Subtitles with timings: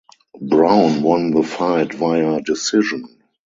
[0.41, 3.19] Brown won the fight via decision.